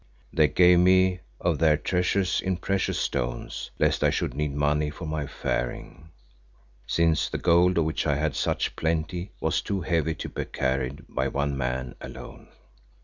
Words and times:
They 0.33 0.47
gave 0.47 0.79
me 0.79 1.19
of 1.39 1.59
their 1.59 1.77
treasures 1.77 2.41
in 2.43 2.57
precious 2.57 2.97
stones, 2.97 3.69
lest 3.77 4.03
I 4.03 4.09
should 4.09 4.33
need 4.33 4.55
money 4.55 4.89
for 4.89 5.05
my 5.05 5.27
faring, 5.27 6.09
since 6.87 7.29
the 7.29 7.37
gold 7.37 7.77
of 7.77 7.85
which 7.85 8.07
I 8.07 8.15
had 8.15 8.35
such 8.35 8.75
plenty 8.75 9.29
was 9.39 9.61
too 9.61 9.81
heavy 9.81 10.15
to 10.15 10.27
be 10.27 10.45
carried 10.45 11.05
by 11.07 11.27
one 11.27 11.55
man 11.55 11.93
alone. 12.01 12.47